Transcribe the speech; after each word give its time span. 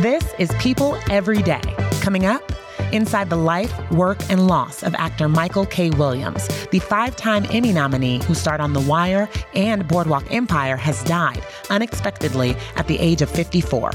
This 0.00 0.32
is 0.38 0.50
People 0.60 0.98
Every 1.10 1.42
Day. 1.42 1.60
Coming 2.00 2.24
up, 2.24 2.52
inside 2.90 3.28
the 3.28 3.36
life, 3.36 3.70
work, 3.90 4.18
and 4.30 4.46
loss 4.46 4.82
of 4.82 4.94
actor 4.94 5.28
Michael 5.28 5.66
K. 5.66 5.90
Williams, 5.90 6.48
the 6.68 6.78
five 6.78 7.16
time 7.16 7.44
Emmy 7.50 7.70
nominee 7.70 8.24
who 8.24 8.34
starred 8.34 8.62
on 8.62 8.72
The 8.72 8.80
Wire 8.80 9.28
and 9.54 9.86
Boardwalk 9.86 10.24
Empire, 10.32 10.78
has 10.78 11.04
died 11.04 11.44
unexpectedly 11.68 12.56
at 12.76 12.86
the 12.86 12.98
age 12.98 13.20
of 13.20 13.28
54. 13.28 13.90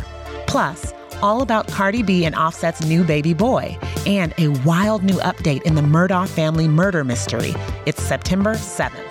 Plus, 0.46 0.94
all 1.24 1.42
about 1.42 1.68
Cardi 1.70 2.04
B 2.04 2.24
and 2.24 2.36
Offset's 2.36 2.86
new 2.86 3.04
baby 3.04 3.34
boy, 3.34 3.76
and 4.06 4.32
a 4.38 4.50
wild 4.64 5.02
new 5.02 5.18
update 5.22 5.64
in 5.64 5.74
the 5.74 5.82
Murdaugh 5.82 6.28
family 6.28 6.68
murder 6.68 7.04
mystery. 7.04 7.56
It's 7.88 8.04
September 8.04 8.54
7th. 8.54 9.05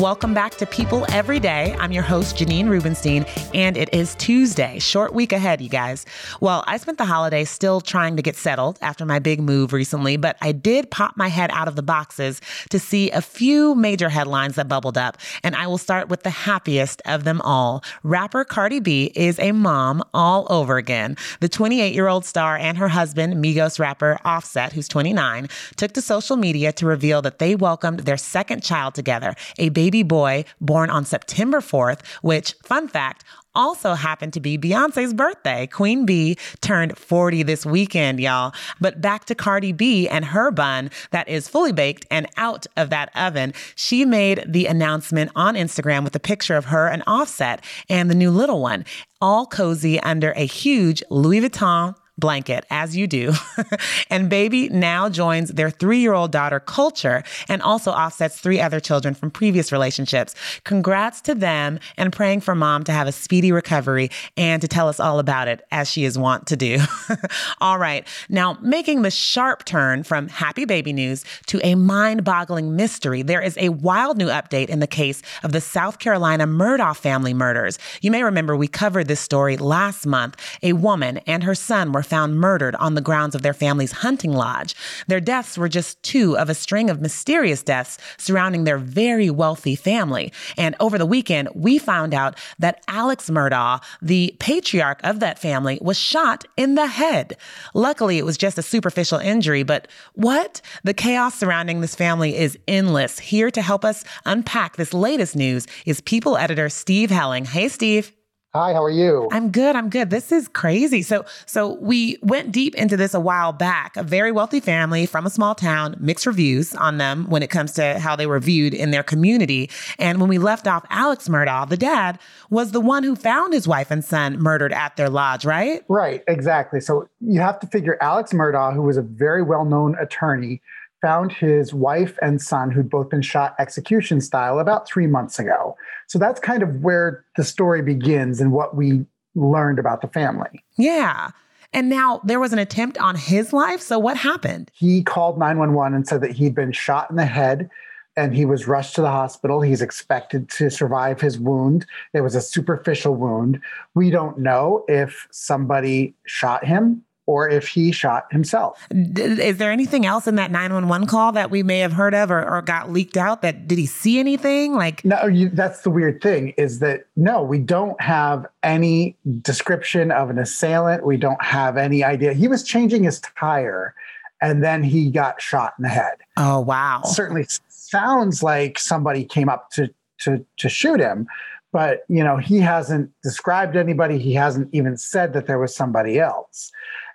Welcome 0.00 0.34
back 0.34 0.56
to 0.56 0.66
People 0.66 1.06
Every 1.10 1.40
Day. 1.40 1.74
I'm 1.80 1.90
your 1.90 2.02
host, 2.02 2.36
Janine 2.36 2.68
Rubenstein, 2.68 3.24
and 3.54 3.78
it 3.78 3.88
is 3.94 4.14
Tuesday. 4.16 4.78
Short 4.78 5.14
week 5.14 5.32
ahead, 5.32 5.62
you 5.62 5.70
guys. 5.70 6.04
Well, 6.38 6.62
I 6.66 6.76
spent 6.76 6.98
the 6.98 7.06
holiday 7.06 7.44
still 7.44 7.80
trying 7.80 8.14
to 8.16 8.22
get 8.22 8.36
settled 8.36 8.78
after 8.82 9.06
my 9.06 9.20
big 9.20 9.40
move 9.40 9.72
recently, 9.72 10.18
but 10.18 10.36
I 10.42 10.52
did 10.52 10.90
pop 10.90 11.16
my 11.16 11.28
head 11.28 11.50
out 11.50 11.66
of 11.66 11.76
the 11.76 11.82
boxes 11.82 12.42
to 12.68 12.78
see 12.78 13.10
a 13.10 13.22
few 13.22 13.74
major 13.74 14.10
headlines 14.10 14.56
that 14.56 14.68
bubbled 14.68 14.98
up, 14.98 15.16
and 15.42 15.56
I 15.56 15.66
will 15.66 15.78
start 15.78 16.10
with 16.10 16.24
the 16.24 16.30
happiest 16.30 17.00
of 17.06 17.24
them 17.24 17.40
all. 17.40 17.82
Rapper 18.02 18.44
Cardi 18.44 18.80
B 18.80 19.12
is 19.14 19.38
a 19.38 19.52
mom 19.52 20.02
all 20.12 20.46
over 20.50 20.76
again. 20.76 21.16
The 21.40 21.48
28 21.48 21.94
year 21.94 22.08
old 22.08 22.26
star 22.26 22.58
and 22.58 22.76
her 22.76 22.88
husband, 22.88 23.42
Migos 23.42 23.78
rapper 23.78 24.20
Offset, 24.26 24.74
who's 24.74 24.88
29, 24.88 25.48
took 25.76 25.92
to 25.92 26.02
social 26.02 26.36
media 26.36 26.70
to 26.72 26.84
reveal 26.84 27.22
that 27.22 27.38
they 27.38 27.54
welcomed 27.54 28.00
their 28.00 28.18
second 28.18 28.62
child 28.62 28.94
together, 28.94 29.34
a 29.58 29.70
baby 29.70 29.85
baby 29.86 30.02
boy 30.02 30.44
born 30.60 30.90
on 30.90 31.04
September 31.04 31.60
4th, 31.60 32.04
which, 32.20 32.56
fun 32.64 32.88
fact, 32.88 33.22
also 33.54 33.94
happened 33.94 34.32
to 34.32 34.40
be 34.40 34.58
Beyonce's 34.58 35.14
birthday. 35.14 35.68
Queen 35.68 36.04
Bey 36.04 36.34
turned 36.60 36.98
40 36.98 37.44
this 37.44 37.64
weekend, 37.64 38.18
y'all. 38.18 38.52
But 38.80 39.00
back 39.00 39.26
to 39.26 39.36
Cardi 39.36 39.70
B 39.70 40.08
and 40.08 40.24
her 40.24 40.50
bun 40.50 40.90
that 41.12 41.28
is 41.28 41.48
fully 41.48 41.70
baked 41.70 42.04
and 42.10 42.26
out 42.36 42.66
of 42.76 42.90
that 42.90 43.10
oven. 43.14 43.54
She 43.76 44.04
made 44.04 44.42
the 44.44 44.66
announcement 44.66 45.30
on 45.36 45.54
Instagram 45.54 46.02
with 46.02 46.16
a 46.16 46.20
picture 46.20 46.56
of 46.56 46.64
her 46.64 46.88
and 46.88 47.04
Offset 47.06 47.64
and 47.88 48.10
the 48.10 48.16
new 48.16 48.32
little 48.32 48.60
one, 48.60 48.84
all 49.20 49.46
cozy 49.46 50.00
under 50.00 50.32
a 50.32 50.46
huge 50.46 51.00
Louis 51.10 51.42
Vuitton 51.42 51.94
blanket, 52.18 52.64
as 52.70 52.96
you 52.96 53.06
do. 53.06 53.32
and 54.10 54.30
baby 54.30 54.68
now 54.70 55.08
joins 55.08 55.50
their 55.50 55.70
three 55.70 55.98
year 55.98 56.14
old 56.14 56.32
daughter, 56.32 56.60
Culture, 56.60 57.22
and 57.48 57.60
also 57.62 57.90
Offset's 57.90 58.38
three 58.40 58.60
other 58.60 58.80
children 58.80 59.14
from 59.14 59.30
previous 59.30 59.70
relationships. 59.72 60.34
Congrats 60.64 61.20
to 61.22 61.34
them 61.34 61.78
and 61.96 62.12
praying 62.12 62.40
for 62.40 62.54
mom 62.54 62.84
to 62.84 62.92
have 62.92 63.06
a 63.06 63.12
speedy 63.12 63.52
recovery 63.52 64.10
and 64.36 64.62
to 64.62 64.68
tell 64.68 64.88
us 64.88 64.98
all 64.98 65.18
about 65.18 65.48
it, 65.48 65.66
as 65.70 65.90
she 65.90 66.04
is 66.04 66.18
wont 66.18 66.46
to 66.46 66.56
do. 66.56 66.78
all 67.60 67.78
right. 67.78 68.06
Now, 68.28 68.58
making 68.62 69.02
the 69.02 69.10
sharp 69.10 69.64
turn 69.64 70.02
from 70.02 70.28
happy 70.28 70.64
baby 70.64 70.92
news 70.92 71.24
to 71.46 71.60
a 71.62 71.74
mind 71.74 72.24
boggling 72.24 72.76
mystery, 72.76 73.22
there 73.22 73.42
is 73.42 73.56
a 73.58 73.68
wild 73.68 74.16
new 74.16 74.28
update 74.28 74.68
in 74.68 74.80
the 74.80 74.86
case 74.86 75.22
of 75.42 75.52
the 75.52 75.60
South 75.60 75.98
Carolina 75.98 76.46
Murdaugh 76.46 76.96
family 76.96 77.34
murders. 77.34 77.78
You 78.00 78.10
may 78.10 78.22
remember 78.22 78.56
we 78.56 78.68
covered 78.68 79.08
this 79.08 79.20
story 79.20 79.56
last 79.56 80.06
month. 80.06 80.36
A 80.62 80.72
woman 80.72 81.18
and 81.26 81.44
her 81.44 81.54
son 81.54 81.92
were 81.92 82.02
found 82.06 82.40
murdered 82.40 82.74
on 82.76 82.94
the 82.94 83.00
grounds 83.00 83.34
of 83.34 83.42
their 83.42 83.52
family's 83.54 83.92
hunting 83.92 84.32
lodge. 84.32 84.74
Their 85.06 85.20
deaths 85.20 85.58
were 85.58 85.68
just 85.68 86.02
two 86.02 86.36
of 86.36 86.48
a 86.48 86.54
string 86.54 86.90
of 86.90 87.00
mysterious 87.00 87.62
deaths 87.62 87.98
surrounding 88.18 88.64
their 88.64 88.78
very 88.78 89.30
wealthy 89.30 89.76
family. 89.76 90.32
And 90.56 90.74
over 90.80 90.98
the 90.98 91.06
weekend, 91.06 91.48
we 91.54 91.78
found 91.78 92.14
out 92.14 92.38
that 92.58 92.82
Alex 92.88 93.28
Murdaugh, 93.30 93.82
the 94.00 94.34
patriarch 94.38 95.00
of 95.04 95.20
that 95.20 95.38
family, 95.38 95.78
was 95.82 95.98
shot 95.98 96.44
in 96.56 96.74
the 96.74 96.86
head. 96.86 97.36
Luckily, 97.74 98.18
it 98.18 98.24
was 98.24 98.38
just 98.38 98.58
a 98.58 98.62
superficial 98.62 99.18
injury, 99.18 99.62
but 99.62 99.88
what? 100.14 100.60
The 100.84 100.94
chaos 100.94 101.34
surrounding 101.38 101.80
this 101.80 101.94
family 101.94 102.36
is 102.36 102.58
endless. 102.68 103.18
Here 103.18 103.50
to 103.50 103.62
help 103.62 103.84
us 103.84 104.04
unpack 104.24 104.76
this 104.76 104.94
latest 104.94 105.36
news 105.36 105.66
is 105.84 106.00
People 106.00 106.36
editor 106.36 106.68
Steve 106.68 107.10
Helling. 107.10 107.44
Hey, 107.44 107.68
Steve. 107.68 108.12
Hi, 108.56 108.72
how 108.72 108.82
are 108.82 108.90
you? 108.90 109.28
I'm 109.32 109.50
good. 109.50 109.76
I'm 109.76 109.90
good. 109.90 110.08
This 110.08 110.32
is 110.32 110.48
crazy. 110.48 111.02
So, 111.02 111.26
so 111.44 111.74
we 111.74 112.16
went 112.22 112.52
deep 112.52 112.74
into 112.74 112.96
this 112.96 113.12
a 113.12 113.20
while 113.20 113.52
back. 113.52 113.98
A 113.98 114.02
very 114.02 114.32
wealthy 114.32 114.60
family 114.60 115.04
from 115.04 115.26
a 115.26 115.30
small 115.30 115.54
town, 115.54 115.94
mixed 116.00 116.24
reviews 116.24 116.74
on 116.74 116.96
them 116.96 117.28
when 117.28 117.42
it 117.42 117.50
comes 117.50 117.74
to 117.74 117.98
how 117.98 118.16
they 118.16 118.26
were 118.26 118.40
viewed 118.40 118.72
in 118.72 118.92
their 118.92 119.02
community. 119.02 119.68
And 119.98 120.22
when 120.22 120.30
we 120.30 120.38
left 120.38 120.66
off 120.66 120.86
Alex 120.88 121.28
Murdaugh, 121.28 121.68
the 121.68 121.76
dad 121.76 122.18
was 122.48 122.72
the 122.72 122.80
one 122.80 123.02
who 123.02 123.14
found 123.14 123.52
his 123.52 123.68
wife 123.68 123.90
and 123.90 124.02
son 124.02 124.40
murdered 124.40 124.72
at 124.72 124.96
their 124.96 125.10
lodge, 125.10 125.44
right? 125.44 125.84
Right, 125.88 126.24
exactly. 126.26 126.80
So 126.80 127.10
you 127.20 127.42
have 127.42 127.60
to 127.60 127.66
figure 127.66 127.98
Alex 128.00 128.32
Murdaugh, 128.32 128.72
who 128.72 128.80
was 128.80 128.96
a 128.96 129.02
very 129.02 129.42
well-known 129.42 129.96
attorney, 130.00 130.62
found 131.06 131.30
his 131.30 131.72
wife 131.72 132.18
and 132.20 132.42
son, 132.42 132.68
who'd 132.68 132.90
both 132.90 133.10
been 133.10 133.22
shot 133.22 133.54
execution 133.60 134.20
style, 134.20 134.58
about 134.58 134.88
three 134.88 135.06
months 135.06 135.38
ago. 135.38 135.76
So 136.08 136.18
that's 136.18 136.40
kind 136.40 136.64
of 136.64 136.82
where 136.82 137.24
the 137.36 137.44
story 137.44 137.80
begins 137.80 138.40
and 138.40 138.50
what 138.50 138.74
we 138.74 139.06
learned 139.36 139.78
about 139.78 140.00
the 140.00 140.08
family. 140.08 140.64
Yeah. 140.76 141.30
And 141.72 141.88
now 141.88 142.20
there 142.24 142.40
was 142.40 142.52
an 142.52 142.58
attempt 142.58 142.98
on 142.98 143.14
his 143.14 143.52
life. 143.52 143.80
So 143.80 144.00
what 144.00 144.16
happened? 144.16 144.68
He 144.74 145.04
called 145.04 145.38
911 145.38 145.94
and 145.94 146.08
said 146.08 146.22
that 146.22 146.32
he'd 146.32 146.56
been 146.56 146.72
shot 146.72 147.08
in 147.08 147.14
the 147.14 147.24
head 147.24 147.70
and 148.16 148.34
he 148.34 148.44
was 148.44 148.66
rushed 148.66 148.96
to 148.96 149.00
the 149.00 149.10
hospital. 149.10 149.60
He's 149.60 149.82
expected 149.82 150.48
to 150.50 150.70
survive 150.70 151.20
his 151.20 151.38
wound. 151.38 151.86
It 152.14 152.22
was 152.22 152.34
a 152.34 152.40
superficial 152.40 153.14
wound. 153.14 153.60
We 153.94 154.10
don't 154.10 154.40
know 154.40 154.84
if 154.88 155.28
somebody 155.30 156.16
shot 156.26 156.64
him 156.64 157.04
or 157.26 157.48
if 157.48 157.66
he 157.66 157.90
shot 157.90 158.26
himself. 158.30 158.86
Is 158.90 159.58
there 159.58 159.72
anything 159.72 160.06
else 160.06 160.26
in 160.26 160.36
that 160.36 160.50
911 160.52 161.08
call 161.08 161.32
that 161.32 161.50
we 161.50 161.62
may 161.62 161.80
have 161.80 161.92
heard 161.92 162.14
of 162.14 162.30
or, 162.30 162.48
or 162.48 162.62
got 162.62 162.92
leaked 162.92 163.16
out 163.16 163.42
that 163.42 163.66
did 163.66 163.78
he 163.78 163.86
see 163.86 164.18
anything 164.18 164.74
like 164.74 165.04
No, 165.04 165.26
you, 165.26 165.48
that's 165.48 165.82
the 165.82 165.90
weird 165.90 166.22
thing 166.22 166.54
is 166.56 166.78
that 166.78 167.06
no, 167.16 167.42
we 167.42 167.58
don't 167.58 168.00
have 168.00 168.46
any 168.62 169.16
description 169.42 170.12
of 170.12 170.30
an 170.30 170.38
assailant. 170.38 171.04
We 171.04 171.16
don't 171.16 171.42
have 171.42 171.76
any 171.76 172.04
idea. 172.04 172.32
He 172.32 172.46
was 172.46 172.62
changing 172.62 173.04
his 173.04 173.20
tire 173.20 173.94
and 174.40 174.62
then 174.62 174.82
he 174.82 175.10
got 175.10 175.42
shot 175.42 175.74
in 175.78 175.82
the 175.82 175.88
head. 175.88 176.18
Oh, 176.36 176.60
wow. 176.60 177.02
Certainly 177.04 177.46
sounds 177.68 178.42
like 178.42 178.78
somebody 178.78 179.24
came 179.24 179.48
up 179.48 179.70
to 179.70 179.92
to 180.18 180.44
to 180.56 180.68
shoot 180.68 180.98
him 180.98 181.26
but 181.72 182.04
you 182.08 182.24
know 182.24 182.38
he 182.38 182.58
hasn't 182.58 183.10
described 183.22 183.76
anybody 183.76 184.18
he 184.18 184.32
hasn't 184.32 184.66
even 184.72 184.96
said 184.96 185.34
that 185.34 185.46
there 185.46 185.58
was 185.58 185.76
somebody 185.76 186.18
else 186.18 186.72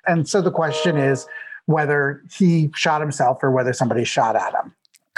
and 0.07 0.27
so 0.27 0.41
the 0.41 0.51
question 0.51 0.97
is 0.97 1.27
whether 1.65 2.21
he 2.31 2.71
shot 2.75 3.01
himself 3.01 3.39
or 3.43 3.51
whether 3.51 3.73
somebody 3.73 4.03
shot 4.03 4.35
at 4.35 4.53
him. 4.53 4.70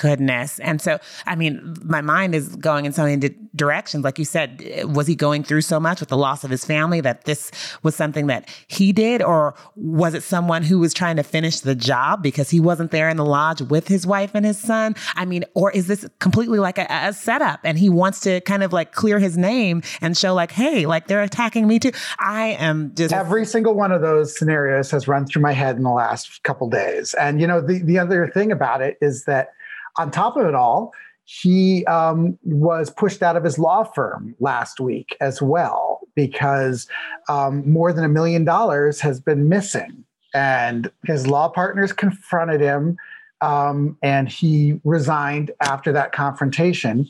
Goodness. 0.03 0.59
And 0.59 0.81
so, 0.81 1.00
I 1.25 1.35
mean, 1.35 1.77
my 1.81 2.01
mind 2.01 2.35
is 2.35 2.57
going 2.57 2.83
in 2.83 2.91
so 2.91 3.05
many 3.05 3.29
directions. 3.55 4.03
Like 4.03 4.19
you 4.19 4.25
said, 4.25 4.83
was 4.94 5.07
he 5.07 5.15
going 5.15 5.45
through 5.45 5.61
so 5.61 5.79
much 5.79 6.01
with 6.01 6.09
the 6.09 6.17
loss 6.17 6.44
of 6.44 6.50
his 6.50 6.65
family 6.65 7.00
that 7.00 7.23
this 7.23 7.51
was 7.83 7.95
something 7.95 8.27
that 8.27 8.50
he 8.67 8.91
did? 8.91 9.21
Or 9.21 9.55
was 9.77 10.13
it 10.13 10.21
someone 10.21 10.61
who 10.61 10.77
was 10.77 10.94
trying 10.94 11.15
to 11.15 11.23
finish 11.23 11.61
the 11.61 11.73
job 11.73 12.21
because 12.21 12.50
he 12.50 12.59
wasn't 12.59 12.91
there 12.91 13.07
in 13.07 13.15
the 13.15 13.23
lodge 13.23 13.61
with 13.61 13.88
his 13.88 14.05
wife 14.05 14.31
and 14.33 14.45
his 14.45 14.59
son? 14.59 14.94
I 15.15 15.23
mean, 15.23 15.45
or 15.53 15.71
is 15.71 15.88
this 15.88 16.05
completely 16.19 16.59
like 16.59 16.77
a, 16.77 16.85
a 16.89 17.13
setup 17.13 17.61
and 17.63 17.79
he 17.79 17.89
wants 17.89 18.19
to 18.21 18.41
kind 18.41 18.61
of 18.61 18.73
like 18.73 18.91
clear 18.91 19.19
his 19.19 19.38
name 19.38 19.83
and 20.01 20.17
show 20.17 20.33
like, 20.33 20.51
hey, 20.51 20.85
like 20.85 21.07
they're 21.07 21.23
attacking 21.23 21.65
me 21.65 21.79
too? 21.79 21.94
I 22.19 22.57
am 22.59 22.94
just. 22.94 23.13
Every 23.13 23.45
single 23.45 23.73
one 23.73 23.94
of 23.94 24.01
those 24.01 24.38
scenarios 24.38 24.91
has 24.91 25.07
run 25.07 25.25
through 25.27 25.44
my 25.44 25.53
head 25.53 25.77
in 25.77 25.83
the 25.83 25.91
last 25.91 26.44
couple 26.44 26.69
days. 26.69 27.13
And, 27.13 27.39
you 27.39 27.47
know, 27.47 27.61
the, 27.61 27.81
the 27.81 28.00
other 28.00 28.27
thing 28.27 28.51
about 28.51 28.81
it 28.81 28.97
is 29.00 29.23
that 29.23 29.53
on 29.97 30.11
top 30.11 30.37
of 30.37 30.45
it 30.45 30.55
all, 30.55 30.93
he 31.25 31.85
um, 31.85 32.37
was 32.43 32.89
pushed 32.89 33.23
out 33.23 33.35
of 33.37 33.43
his 33.43 33.57
law 33.57 33.83
firm 33.83 34.35
last 34.39 34.79
week 34.79 35.15
as 35.21 35.41
well 35.41 36.01
because 36.15 36.87
um, 37.29 37.69
more 37.69 37.93
than 37.93 38.03
a 38.03 38.09
million 38.09 38.43
dollars 38.43 38.99
has 38.99 39.19
been 39.19 39.49
missing. 39.49 40.03
And 40.33 40.91
his 41.05 41.27
law 41.27 41.47
partners 41.47 41.93
confronted 41.93 42.59
him, 42.59 42.97
um, 43.41 43.97
and 44.01 44.27
he 44.27 44.79
resigned 44.83 45.51
after 45.61 45.91
that 45.91 46.11
confrontation. 46.11 47.07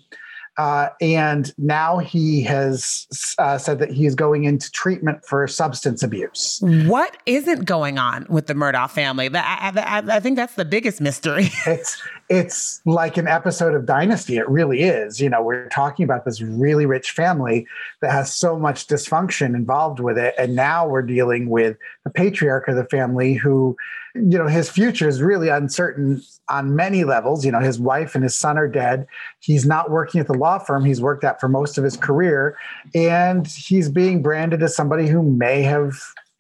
Uh, 0.58 0.90
and 1.02 1.52
now 1.58 1.98
he 1.98 2.44
has 2.44 3.08
uh, 3.40 3.58
said 3.58 3.80
that 3.80 3.90
he 3.90 4.06
is 4.06 4.14
going 4.14 4.44
into 4.44 4.70
treatment 4.72 5.26
for 5.26 5.48
substance 5.48 6.04
abuse. 6.04 6.60
What 6.62 7.18
isn't 7.26 7.66
going 7.66 7.98
on 7.98 8.28
with 8.30 8.46
the 8.46 8.54
Murdaugh 8.54 8.90
family? 8.90 9.32
I, 9.34 9.72
I, 9.76 10.04
I 10.08 10.20
think 10.20 10.36
that's 10.36 10.54
the 10.54 10.66
biggest 10.66 11.02
mystery. 11.02 11.50
it's 11.66 12.00
it's 12.34 12.82
like 12.84 13.18
an 13.18 13.28
episode 13.28 13.76
of 13.76 13.86
Dynasty. 13.86 14.38
It 14.38 14.50
really 14.50 14.82
is. 14.82 15.22
You 15.22 15.30
know, 15.30 15.44
we're 15.44 15.70
talking 15.70 16.04
about 16.04 16.26
this 16.26 16.42
really 16.42 16.88
rich 16.88 17.12
family 17.12 17.68
that 18.02 18.12
has 18.12 18.34
so 18.34 18.58
much 18.58 18.88
dysfunction 18.88 19.54
involved 19.54 20.00
with 20.00 20.18
it, 20.18 20.34
and 20.40 20.56
now 20.56 20.88
we're 20.88 21.04
dealing 21.04 21.48
with 21.48 21.78
the 22.04 22.10
patriarch 22.10 22.68
of 22.68 22.76
the 22.76 22.86
family 22.86 23.36
who 23.36 23.78
you 24.16 24.38
know 24.38 24.48
his 24.48 24.68
future 24.68 25.08
is 25.08 25.22
really 25.22 25.50
uncertain 25.50 26.24
on 26.50 26.76
many 26.76 27.04
levels. 27.04 27.46
You 27.46 27.52
know 27.52 27.60
his 27.60 27.80
wife 27.80 28.16
and 28.16 28.24
his 28.24 28.36
son 28.36 28.58
are 28.58 28.68
dead. 28.68 29.06
He's 29.40 29.68
not 29.68 29.92
working 29.92 30.20
at 30.20 30.26
the 30.26 30.34
law 30.34 30.58
firm. 30.58 30.86
He's 30.86 31.02
worked 31.02 31.24
at 31.24 31.40
for 31.40 31.48
most 31.48 31.78
of 31.78 31.84
his 31.84 31.96
career. 31.96 32.58
And 32.96 33.46
he's 33.46 33.90
being 33.90 34.24
branded 34.24 34.64
as 34.64 34.76
somebody 34.76 35.08
who 35.08 35.22
may 35.22 35.62
have 35.62 35.94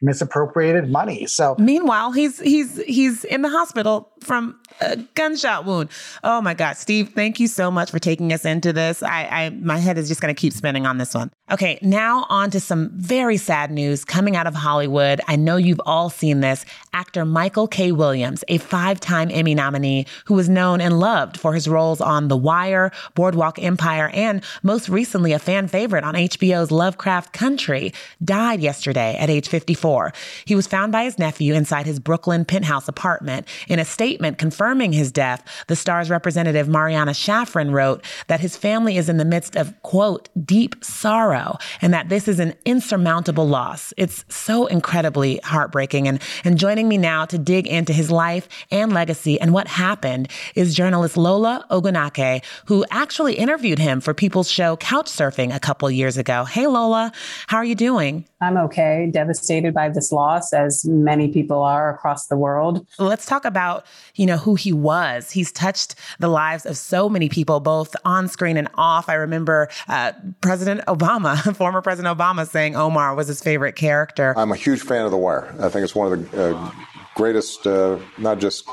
misappropriated 0.04 0.90
money. 0.90 1.26
So 1.26 1.56
meanwhile 1.58 2.12
he's 2.12 2.40
he's 2.42 2.82
he's 2.84 3.24
in 3.24 3.42
the 3.42 3.50
hospital 3.50 4.12
from 4.20 4.60
a 4.82 4.98
gunshot 5.16 5.66
wound. 5.66 5.90
Oh 6.24 6.42
my 6.42 6.54
God, 6.54 6.78
Steve, 6.78 7.10
thank 7.10 7.40
you 7.40 7.48
so 7.48 7.70
much 7.70 7.92
for 7.92 8.00
taking 8.00 8.32
us 8.32 8.46
into 8.46 8.74
this. 8.74 9.04
I, 9.04 9.26
I 9.26 9.50
my 9.50 9.78
head 9.78 9.98
is 9.98 10.08
just 10.08 10.22
going 10.22 10.34
to 10.34 10.40
keep 10.40 10.54
spinning 10.54 10.86
on 10.86 10.98
this 10.98 11.14
one. 11.14 11.32
Okay, 11.52 11.78
now 11.82 12.26
on 12.30 12.50
to 12.52 12.60
some 12.60 12.90
very 12.96 13.38
sad 13.38 13.70
news 13.70 14.06
coming 14.06 14.36
out 14.36 14.48
of 14.48 14.56
Hollywood. 14.56 15.22
I 15.28 15.36
know 15.36 15.58
you've 15.58 15.82
all 15.86 16.10
seen 16.10 16.40
this. 16.40 16.66
Actor 16.94 17.26
Michael 17.26 17.68
K. 17.68 17.92
Williams, 17.92 18.44
a 18.48 18.58
five-time 18.58 19.30
Emmy 19.32 19.54
nominee 19.54 20.06
who 20.26 20.36
was 20.36 20.50
known 20.50 20.82
and 20.82 21.00
loved 21.00 21.38
for 21.38 21.54
his 21.54 21.68
roles 21.68 22.02
on 22.02 22.28
The 22.28 22.38
Wire, 22.38 22.92
Boardwalk 23.14 23.62
Empire, 23.62 24.10
and 24.14 24.44
most 24.64 24.90
recently 24.90 25.34
a 25.34 25.40
fan 25.40 25.68
favorite 25.68 26.04
on 26.04 26.16
HBO's 26.16 26.72
Lovecraft 26.72 27.34
Country, 27.34 27.94
died 28.24 28.62
yesterday 28.62 29.16
at 29.18 29.30
age 29.30 29.48
54. 29.48 30.14
He 30.46 30.56
was 30.56 30.66
found 30.66 30.92
by 30.92 31.04
his 31.04 31.20
nephew 31.20 31.54
inside 31.54 31.86
his 31.86 32.00
Brooklyn 32.00 32.46
penthouse 32.46 32.88
apartment 32.88 33.48
in 33.68 33.80
a 33.80 33.86
statement 33.86 34.14
statement 34.14 34.38
confirming 34.64 34.94
his 34.94 35.12
death, 35.12 35.44
the 35.68 35.76
star's 35.76 36.10
representative 36.10 36.70
Mariana 36.70 37.12
Shafran 37.12 37.74
wrote 37.74 38.02
that 38.28 38.40
his 38.40 38.56
family 38.56 38.96
is 38.96 39.10
in 39.10 39.18
the 39.18 39.26
midst 39.26 39.58
of, 39.58 39.74
quote, 39.82 40.30
deep 40.46 40.82
sorrow 40.82 41.58
and 41.82 41.94
that 41.94 42.08
this 42.08 42.30
is 42.30 42.40
an 42.40 42.54
insurmountable 42.64 43.46
loss. 43.46 43.94
It's 43.98 44.24
so 44.30 44.68
incredibly 44.68 45.42
heartbreaking. 45.44 46.08
And, 46.08 46.22
and 46.46 46.58
joining 46.58 46.88
me 46.88 46.98
now 46.98 47.26
to 47.26 47.38
dig 47.38 47.68
into 47.68 47.92
his 47.92 48.10
life 48.10 48.48
and 48.72 48.94
legacy 48.94 49.38
and 49.42 49.52
what 49.52 49.68
happened 49.68 50.30
is 50.56 50.74
journalist 50.74 51.18
Lola 51.18 51.66
Ogunnaike, 51.70 52.42
who 52.68 52.86
actually 52.90 53.34
interviewed 53.34 53.80
him 53.80 54.00
for 54.00 54.14
People's 54.14 54.50
show 54.50 54.78
Couch 54.78 55.08
Surfing 55.08 55.54
a 55.54 55.60
couple 55.60 55.92
years 55.92 56.16
ago. 56.16 56.46
Hey, 56.46 56.68
Lola, 56.68 57.12
how 57.48 57.58
are 57.58 57.66
you 57.66 57.76
doing? 57.76 58.26
I'm 58.40 58.58
okay, 58.58 59.10
devastated 59.12 59.74
by 59.74 59.90
this 59.90 60.12
loss, 60.12 60.54
as 60.54 60.86
many 60.86 61.32
people 61.32 61.62
are 61.62 61.94
across 61.94 62.28
the 62.28 62.38
world. 62.38 62.86
Let's 63.00 63.26
talk 63.26 63.46
about, 63.46 63.86
you 64.16 64.26
know, 64.26 64.38
who 64.38 64.53
he 64.56 64.74
was. 64.74 65.32
He's 65.32 65.52
touched 65.52 65.96
the 66.20 66.28
lives 66.28 66.66
of 66.66 66.78
so 66.78 67.10
many 67.10 67.30
people, 67.30 67.60
both 67.60 67.96
on 68.06 68.28
screen 68.28 68.58
and 68.58 68.68
off. 68.76 69.10
I 69.10 69.16
remember 69.16 69.70
uh, 69.88 70.14
President 70.42 70.82
Obama, 70.88 71.56
former 71.58 71.82
President 71.82 72.18
Obama, 72.18 72.48
saying 72.48 72.76
Omar 72.76 73.16
was 73.16 73.28
his 73.28 73.42
favorite 73.42 73.76
character. 73.76 74.34
I'm 74.38 74.52
a 74.52 74.56
huge 74.56 74.82
fan 74.82 75.06
of 75.06 75.12
The 75.12 75.18
Wire. 75.18 75.54
I 75.60 75.70
think 75.70 75.84
it's 75.84 75.96
one 75.96 76.12
of 76.12 76.32
the 76.32 76.56
uh, 76.56 76.72
greatest, 77.16 77.66
uh, 77.68 78.00
not 78.18 78.40
just 78.40 78.68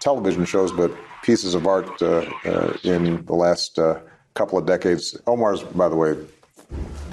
television 0.00 0.44
shows, 0.44 0.72
but 0.72 0.92
pieces 1.22 1.54
of 1.54 1.66
art 1.66 2.00
uh, 2.00 2.24
uh, 2.44 2.76
in 2.84 3.24
the 3.26 3.34
last 3.34 3.78
uh, 3.78 3.98
couple 4.34 4.58
of 4.58 4.66
decades. 4.66 5.18
Omar's, 5.26 5.62
by 5.62 5.88
the 5.88 5.96
way, 5.96 6.16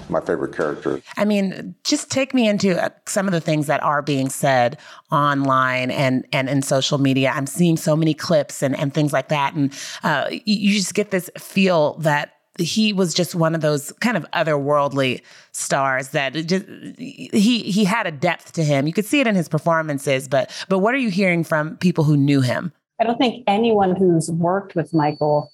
my 0.09 0.21
favorite 0.21 0.55
character. 0.55 1.01
I 1.17 1.25
mean, 1.25 1.75
just 1.83 2.09
take 2.09 2.33
me 2.33 2.47
into 2.47 2.81
uh, 2.81 2.89
some 3.05 3.27
of 3.27 3.33
the 3.33 3.41
things 3.41 3.67
that 3.67 3.81
are 3.83 4.01
being 4.01 4.29
said 4.29 4.79
online 5.11 5.91
and 5.91 6.25
and 6.31 6.49
in 6.49 6.61
social 6.61 6.97
media. 6.97 7.31
I'm 7.33 7.47
seeing 7.47 7.77
so 7.77 7.95
many 7.95 8.13
clips 8.13 8.61
and 8.61 8.77
and 8.77 8.93
things 8.93 9.13
like 9.13 9.29
that, 9.29 9.53
and 9.53 9.73
uh, 10.03 10.29
you 10.29 10.73
just 10.73 10.93
get 10.93 11.11
this 11.11 11.29
feel 11.37 11.95
that 11.99 12.33
he 12.59 12.93
was 12.93 13.13
just 13.13 13.33
one 13.33 13.55
of 13.55 13.61
those 13.61 13.91
kind 13.93 14.15
of 14.15 14.25
otherworldly 14.31 15.21
stars 15.51 16.09
that 16.09 16.33
just 16.33 16.65
he 16.97 17.59
he 17.63 17.83
had 17.83 18.05
a 18.05 18.11
depth 18.11 18.53
to 18.53 18.63
him. 18.63 18.85
You 18.85 18.93
could 18.93 19.05
see 19.05 19.19
it 19.19 19.27
in 19.27 19.35
his 19.35 19.49
performances, 19.49 20.27
but 20.27 20.51
but 20.69 20.79
what 20.79 20.93
are 20.93 20.99
you 20.99 21.09
hearing 21.09 21.43
from 21.43 21.77
people 21.77 22.03
who 22.03 22.17
knew 22.17 22.41
him? 22.41 22.71
I 22.99 23.05
don't 23.05 23.17
think 23.17 23.43
anyone 23.47 23.95
who's 23.95 24.29
worked 24.31 24.75
with 24.75 24.93
Michael 24.93 25.51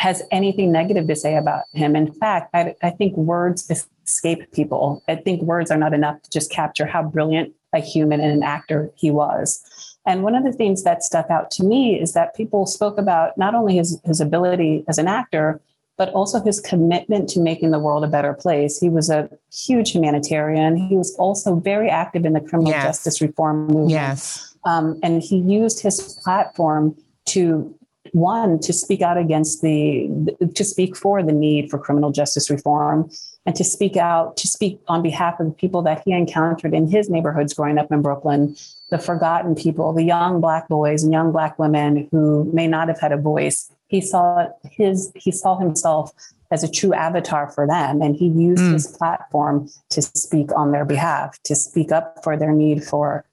has 0.00 0.22
anything 0.30 0.72
negative 0.72 1.06
to 1.06 1.14
say 1.14 1.36
about 1.36 1.64
him. 1.74 1.94
In 1.94 2.10
fact, 2.10 2.48
I, 2.54 2.74
I 2.82 2.88
think 2.88 3.14
words 3.18 3.70
escape 3.70 4.50
people. 4.50 5.02
I 5.06 5.16
think 5.16 5.42
words 5.42 5.70
are 5.70 5.76
not 5.76 5.92
enough 5.92 6.22
to 6.22 6.30
just 6.30 6.50
capture 6.50 6.86
how 6.86 7.02
brilliant 7.02 7.52
a 7.74 7.80
human 7.80 8.18
and 8.18 8.32
an 8.32 8.42
actor 8.42 8.90
he 8.94 9.10
was. 9.10 9.62
And 10.06 10.22
one 10.22 10.34
of 10.34 10.42
the 10.42 10.54
things 10.54 10.84
that 10.84 11.02
stuck 11.02 11.28
out 11.28 11.50
to 11.50 11.64
me 11.64 12.00
is 12.00 12.14
that 12.14 12.34
people 12.34 12.64
spoke 12.64 12.96
about 12.96 13.36
not 13.36 13.54
only 13.54 13.76
his, 13.76 14.00
his 14.06 14.22
ability 14.22 14.86
as 14.88 14.96
an 14.96 15.06
actor, 15.06 15.60
but 15.98 16.08
also 16.14 16.40
his 16.40 16.60
commitment 16.60 17.28
to 17.28 17.38
making 17.38 17.70
the 17.70 17.78
world 17.78 18.02
a 18.02 18.08
better 18.08 18.32
place. 18.32 18.80
He 18.80 18.88
was 18.88 19.10
a 19.10 19.28
huge 19.52 19.90
humanitarian. 19.90 20.78
He 20.78 20.96
was 20.96 21.14
also 21.16 21.56
very 21.56 21.90
active 21.90 22.24
in 22.24 22.32
the 22.32 22.40
criminal 22.40 22.72
yes. 22.72 22.84
justice 22.84 23.20
reform 23.20 23.66
movement. 23.66 23.90
Yes. 23.90 24.56
Um, 24.64 24.98
and 25.02 25.22
he 25.22 25.36
used 25.36 25.80
his 25.80 26.14
platform 26.24 26.96
to 27.26 27.74
one 28.12 28.58
to 28.60 28.72
speak 28.72 29.02
out 29.02 29.18
against 29.18 29.62
the 29.62 30.08
to 30.54 30.64
speak 30.64 30.96
for 30.96 31.22
the 31.22 31.32
need 31.32 31.70
for 31.70 31.78
criminal 31.78 32.10
justice 32.10 32.50
reform 32.50 33.10
and 33.44 33.54
to 33.54 33.64
speak 33.64 33.96
out 33.96 34.36
to 34.36 34.48
speak 34.48 34.80
on 34.88 35.02
behalf 35.02 35.38
of 35.38 35.46
the 35.46 35.52
people 35.52 35.82
that 35.82 36.02
he 36.04 36.12
encountered 36.12 36.72
in 36.72 36.90
his 36.90 37.10
neighborhoods 37.10 37.52
growing 37.52 37.78
up 37.78 37.92
in 37.92 38.00
brooklyn 38.00 38.56
the 38.90 38.98
forgotten 38.98 39.54
people 39.54 39.92
the 39.92 40.02
young 40.02 40.40
black 40.40 40.66
boys 40.68 41.02
and 41.02 41.12
young 41.12 41.30
black 41.30 41.58
women 41.58 42.08
who 42.10 42.50
may 42.54 42.66
not 42.66 42.88
have 42.88 42.98
had 42.98 43.12
a 43.12 43.18
voice 43.18 43.70
he 43.88 44.00
saw 44.00 44.48
his 44.64 45.12
he 45.14 45.30
saw 45.30 45.58
himself 45.58 46.10
as 46.50 46.64
a 46.64 46.70
true 46.70 46.94
avatar 46.94 47.50
for 47.50 47.66
them 47.66 48.00
and 48.00 48.16
he 48.16 48.26
used 48.26 48.62
mm. 48.62 48.72
his 48.72 48.86
platform 48.86 49.68
to 49.90 50.00
speak 50.00 50.50
on 50.56 50.72
their 50.72 50.86
behalf 50.86 51.38
to 51.42 51.54
speak 51.54 51.92
up 51.92 52.24
for 52.24 52.36
their 52.36 52.52
need 52.52 52.82
for 52.82 53.24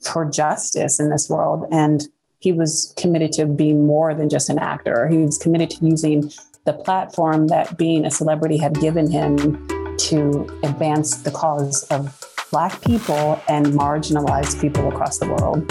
for 0.00 0.28
justice 0.28 0.98
in 0.98 1.10
this 1.10 1.30
world 1.30 1.64
and 1.70 2.08
he 2.46 2.52
was 2.52 2.94
committed 2.96 3.32
to 3.32 3.44
being 3.44 3.84
more 3.84 4.14
than 4.14 4.28
just 4.28 4.48
an 4.48 4.56
actor. 4.60 5.08
He 5.08 5.18
was 5.18 5.36
committed 5.36 5.68
to 5.70 5.84
using 5.84 6.30
the 6.64 6.72
platform 6.72 7.48
that 7.48 7.76
being 7.76 8.04
a 8.04 8.10
celebrity 8.12 8.56
had 8.56 8.80
given 8.80 9.10
him 9.10 9.66
to 9.96 10.46
advance 10.62 11.22
the 11.22 11.32
cause 11.32 11.82
of 11.90 12.16
Black 12.52 12.80
people 12.82 13.42
and 13.48 13.66
marginalized 13.66 14.60
people 14.60 14.86
across 14.86 15.18
the 15.18 15.26
world. 15.26 15.68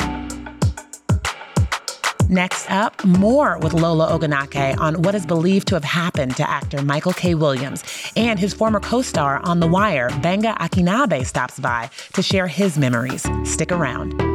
Next 2.29 2.69
up, 2.69 3.05
more 3.05 3.57
with 3.59 3.71
Lola 3.71 4.09
Ogunnaike 4.09 4.77
on 4.77 5.01
what 5.01 5.15
is 5.15 5.25
believed 5.25 5.69
to 5.69 5.75
have 5.75 5.85
happened 5.85 6.35
to 6.35 6.49
actor 6.49 6.81
Michael 6.81 7.13
K. 7.13 7.35
Williams 7.35 7.85
and 8.17 8.37
his 8.37 8.53
former 8.53 8.81
co 8.81 9.01
star 9.01 9.39
on 9.45 9.61
The 9.61 9.67
Wire, 9.67 10.09
Benga 10.21 10.57
Akinnagbe, 10.59 11.25
stops 11.25 11.57
by 11.57 11.89
to 12.11 12.21
share 12.21 12.47
his 12.47 12.77
memories. 12.77 13.25
Stick 13.45 13.71
around. 13.71 14.34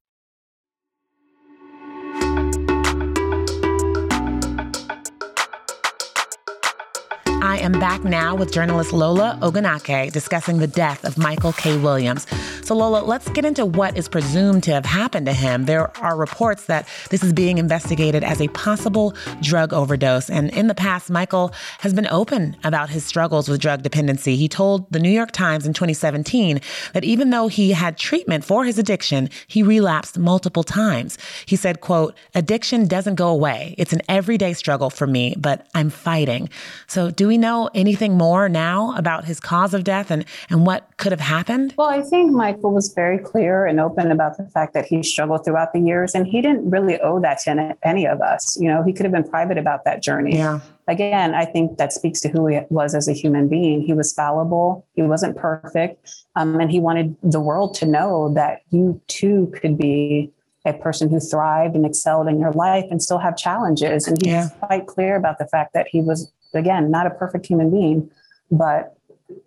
Am 7.61 7.73
back 7.73 8.03
now 8.03 8.33
with 8.33 8.51
journalist 8.51 8.91
Lola 8.91 9.37
Ogunnaike 9.39 10.11
discussing 10.11 10.57
the 10.57 10.65
death 10.65 11.05
of 11.05 11.19
Michael 11.19 11.53
K. 11.53 11.77
Williams. 11.77 12.25
So, 12.63 12.73
Lola, 12.73 13.03
let's 13.03 13.29
get 13.29 13.45
into 13.45 13.67
what 13.67 13.95
is 13.95 14.09
presumed 14.09 14.63
to 14.63 14.71
have 14.71 14.83
happened 14.83 15.27
to 15.27 15.33
him. 15.33 15.65
There 15.65 15.95
are 15.99 16.17
reports 16.17 16.65
that 16.65 16.87
this 17.11 17.23
is 17.23 17.33
being 17.33 17.59
investigated 17.59 18.23
as 18.23 18.41
a 18.41 18.47
possible 18.47 19.13
drug 19.41 19.73
overdose. 19.73 20.27
And 20.27 20.49
in 20.49 20.69
the 20.69 20.73
past, 20.73 21.11
Michael 21.11 21.53
has 21.81 21.93
been 21.93 22.07
open 22.07 22.57
about 22.63 22.89
his 22.89 23.05
struggles 23.05 23.47
with 23.47 23.61
drug 23.61 23.83
dependency. 23.83 24.35
He 24.35 24.47
told 24.47 24.91
the 24.91 24.99
New 24.99 25.11
York 25.11 25.31
Times 25.31 25.67
in 25.67 25.73
2017 25.73 26.61
that 26.93 27.03
even 27.03 27.29
though 27.29 27.47
he 27.47 27.73
had 27.73 27.95
treatment 27.95 28.43
for 28.43 28.65
his 28.65 28.79
addiction, 28.79 29.29
he 29.45 29.61
relapsed 29.61 30.17
multiple 30.17 30.63
times. 30.63 31.19
He 31.45 31.55
said, 31.55 31.81
quote, 31.81 32.15
addiction 32.33 32.87
doesn't 32.87 33.15
go 33.15 33.27
away. 33.27 33.75
It's 33.77 33.93
an 33.93 34.01
everyday 34.09 34.53
struggle 34.53 34.89
for 34.89 35.05
me, 35.05 35.35
but 35.37 35.67
I'm 35.75 35.91
fighting. 35.91 36.49
So, 36.87 37.11
do 37.11 37.27
we 37.27 37.37
know 37.37 37.50
anything 37.73 38.17
more 38.17 38.49
now 38.49 38.95
about 38.97 39.25
his 39.25 39.39
cause 39.39 39.73
of 39.73 39.83
death 39.83 40.11
and, 40.11 40.25
and 40.49 40.65
what 40.65 40.87
could 40.97 41.11
have 41.11 41.21
happened? 41.21 41.73
Well, 41.77 41.89
I 41.89 42.01
think 42.01 42.31
Michael 42.31 42.73
was 42.73 42.93
very 42.93 43.17
clear 43.17 43.65
and 43.65 43.79
open 43.79 44.11
about 44.11 44.37
the 44.37 44.45
fact 44.45 44.73
that 44.73 44.85
he 44.85 45.03
struggled 45.03 45.43
throughout 45.45 45.73
the 45.73 45.79
years, 45.79 46.15
and 46.15 46.25
he 46.25 46.41
didn't 46.41 46.69
really 46.69 46.99
owe 47.01 47.19
that 47.21 47.39
to 47.39 47.75
any 47.83 48.05
of 48.07 48.21
us. 48.21 48.57
You 48.59 48.67
know, 48.67 48.83
he 48.83 48.93
could 48.93 49.05
have 49.05 49.13
been 49.13 49.27
private 49.29 49.57
about 49.57 49.85
that 49.85 50.01
journey. 50.01 50.35
Yeah. 50.37 50.59
Again, 50.87 51.33
I 51.35 51.45
think 51.45 51.77
that 51.77 51.93
speaks 51.93 52.19
to 52.21 52.29
who 52.29 52.47
he 52.47 52.59
was 52.69 52.95
as 52.95 53.07
a 53.07 53.13
human 53.13 53.47
being. 53.47 53.81
He 53.81 53.93
was 53.93 54.11
fallible, 54.13 54.85
he 54.95 55.01
wasn't 55.03 55.37
perfect, 55.37 56.09
um, 56.35 56.59
and 56.59 56.71
he 56.71 56.79
wanted 56.79 57.15
the 57.23 57.39
world 57.39 57.75
to 57.75 57.85
know 57.85 58.33
that 58.33 58.61
you 58.69 58.99
too 59.07 59.51
could 59.61 59.77
be 59.77 60.31
a 60.63 60.73
person 60.73 61.09
who 61.09 61.19
thrived 61.19 61.75
and 61.75 61.87
excelled 61.87 62.27
in 62.27 62.39
your 62.39 62.51
life 62.51 62.85
and 62.91 63.01
still 63.01 63.17
have 63.17 63.35
challenges. 63.35 64.07
And 64.07 64.17
he's 64.21 64.31
Yeah. 64.31 64.49
quite 64.61 64.85
clear 64.85 65.15
about 65.15 65.39
the 65.39 65.47
fact 65.47 65.73
that 65.73 65.87
he 65.89 66.01
was, 66.01 66.31
again, 66.53 66.91
not 66.91 67.07
a 67.07 67.11
perfect 67.11 67.45
human 67.45 67.71
being, 67.71 68.09
but 68.49 68.97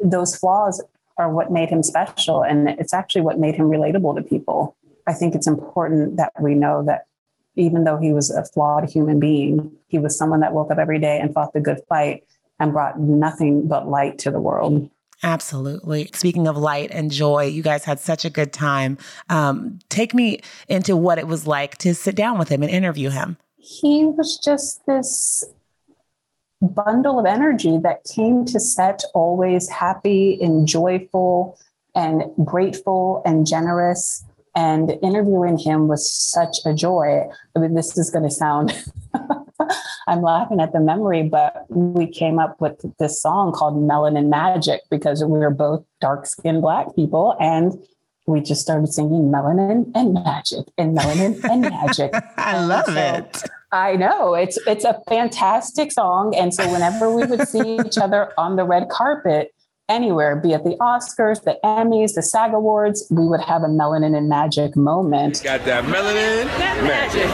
those 0.01 0.37
flaws 0.37 0.83
are 1.17 1.33
what 1.33 1.53
made 1.53 1.69
him 1.69 1.83
special. 1.83 2.43
And 2.43 2.69
it's 2.69 2.95
actually 2.95 3.23
what 3.23 3.39
made 3.39 3.55
him 3.55 3.67
relatable 3.67 4.17
to 4.17 4.23
people. 4.23 4.77
I 5.07 5.13
think 5.13 5.35
it's 5.35 5.47
important 5.47 6.17
that 6.17 6.33
we 6.41 6.55
know 6.55 6.83
that 6.85 7.07
even 7.57 7.85
though 7.85 7.99
he 7.99 8.13
was 8.13 8.31
a 8.31 8.45
flawed 8.45 8.91
human 8.91 9.21
being, 9.21 9.71
he 9.87 9.99
was 9.99 10.17
someone 10.17 10.41
that 10.41 10.53
woke 10.53 10.71
up 10.71 10.79
every 10.79 10.99
day 10.99 11.21
and 11.21 11.33
fought 11.33 11.53
the 11.53 11.61
good 11.61 11.81
fight 11.89 12.25
and 12.59 12.73
brought 12.73 12.99
nothing 12.99 13.69
but 13.69 13.89
light 13.89 14.19
to 14.19 14.31
the 14.31 14.41
world. 14.41 14.91
Absolutely. 15.23 16.11
Speaking 16.13 16.49
of 16.49 16.57
light 16.57 16.91
and 16.91 17.11
joy, 17.11 17.45
you 17.45 17.63
guys 17.63 17.85
had 17.85 18.01
such 18.01 18.25
a 18.25 18.31
good 18.31 18.53
time. 18.53 18.99
Um, 19.31 19.79
take 19.89 20.13
me 20.13 20.41
into 20.69 20.97
what 20.97 21.19
it 21.19 21.27
was 21.27 21.47
like 21.47 21.79
to 21.79 21.95
sit 21.95 22.15
down 22.17 22.39
with 22.39 22.49
him 22.49 22.63
and 22.63 22.71
interview 22.71 23.11
him. 23.11 23.37
he 23.57 24.05
was 24.05 24.39
just 24.39 24.85
this 24.87 25.45
bundle 26.65 27.19
of 27.19 27.27
energy 27.27 27.79
that 27.79 28.05
came 28.05 28.45
to 28.47 28.61
set 28.61 29.03
always 29.15 29.69
happy 29.69 30.39
and 30.43 30.67
joyful 30.67 31.59
and 31.95 32.25
grateful 32.45 33.23
and 33.25 33.47
generous. 33.47 34.25
And 34.57 34.93
interviewing 35.03 35.59
him 35.59 35.89
was 35.89 36.11
such 36.11 36.59
a 36.65 36.73
joy. 36.73 37.27
I 37.57 37.59
mean, 37.59 37.75
this 37.75 37.99
is 37.99 38.11
going 38.11 38.23
to 38.25 38.31
sound, 38.31 38.73
I'm 40.07 40.23
laughing 40.23 40.61
at 40.61 40.73
the 40.73 40.79
memory, 40.79 41.25
but 41.25 41.67
we 41.69 42.07
came 42.07 42.39
up 42.39 42.61
with 42.61 42.81
this 43.01 43.21
song 43.21 43.51
called 43.53 43.75
Melanin 43.75 44.29
Magic 44.29 44.83
because 44.91 45.25
we 45.25 45.39
were 45.39 45.51
both 45.51 45.85
dark 46.01 46.27
skinned 46.27 46.63
Black 46.63 46.95
people. 46.95 47.37
And 47.41 47.73
we 48.27 48.41
just 48.41 48.61
started 48.63 48.93
singing 48.93 49.31
melanin 49.31 49.91
and 49.95 50.15
magic 50.15 50.67
and 50.79 50.97
melanin 50.97 51.43
and 51.51 51.61
magic. 51.85 52.15
I 52.37 52.65
love 52.65 52.87
So- 52.87 52.93
it. 52.95 53.43
I 53.75 53.97
know 53.97 54.35
it's 54.35 54.57
it's 54.69 54.85
a 54.85 55.01
fantastic 55.09 55.91
song, 55.91 56.33
and 56.37 56.55
so 56.55 56.71
whenever 56.71 57.13
we 57.13 57.27
would 57.27 57.49
see 57.49 57.77
each 57.85 57.99
other 57.99 58.33
on 58.39 58.55
the 58.55 58.63
red 58.63 58.89
carpet 58.89 59.53
anywhere, 59.89 60.37
be 60.37 60.53
it 60.53 60.63
the 60.63 60.77
Oscars, 60.81 61.43
the 61.43 61.59
Emmys, 61.65 62.15
the 62.15 62.23
SAG 62.23 62.55
Awards, 62.55 63.05
we 63.11 63.27
would 63.27 63.41
have 63.41 63.65
a 63.65 63.67
melanin 63.67 64.17
and 64.17 64.29
magic 64.29 64.77
moment. 64.77 65.43
Got 65.43 65.65
that 65.65 65.83
melanin 65.85 66.47
magic. 66.85 67.27